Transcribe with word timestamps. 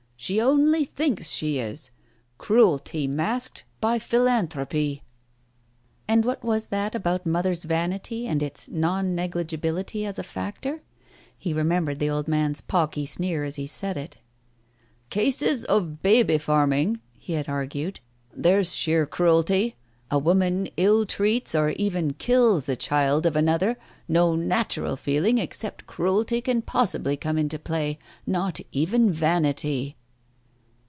She 0.23 0.39
only 0.39 0.85
thinks 0.85 1.31
she 1.31 1.57
is. 1.57 1.89
Cruelty 2.37 3.07
masked 3.07 3.63
by 3.81 3.97
philanthropy." 3.97 5.01
Digitized 6.07 6.07
by 6.07 6.15
Google 6.15 6.21
THE 6.21 6.21
TIGER 6.21 6.21
SKIN 6.21 6.21
275 6.21 6.21
And 6.21 6.25
what 6.25 6.43
was 6.43 6.65
that 6.67 6.95
about 6.95 7.25
Mother's 7.25 7.63
vanity, 7.63 8.27
and 8.27 8.43
its 8.43 8.69
non 8.69 9.15
negligibility 9.15 10.05
as 10.07 10.19
a 10.19 10.23
factor? 10.23 10.83
He 11.35 11.53
remembered 11.55 11.97
the 11.97 12.11
old 12.11 12.27
man's 12.27 12.61
pawky 12.61 13.07
sneer 13.07 13.43
as 13.43 13.55
he 13.55 13.65
said 13.65 13.97
it. 13.97 14.19
"Cases 15.09 15.65
of 15.65 16.03
baby 16.03 16.37
farming" 16.37 16.99
he 17.13 17.33
had 17.33 17.49
argued. 17.49 17.99
"There's 18.31 18.75
sheer 18.75 19.07
cruelty. 19.07 19.65
If 19.69 19.73
a 20.11 20.19
woman 20.19 20.67
ill 20.77 21.07
treats 21.07 21.55
or 21.55 21.69
even 21.69 22.11
kills 22.13 22.65
the 22.65 22.75
child 22.75 23.25
of 23.25 23.35
another, 23.35 23.75
no 24.07 24.35
natural 24.35 24.95
feeling 24.97 25.39
except 25.39 25.87
cruelty 25.87 26.41
can 26.41 26.61
possibly 26.61 27.17
come 27.17 27.39
into 27.39 27.57
play, 27.57 27.97
not 28.27 28.59
even 28.71 29.11
vanity. 29.11 29.95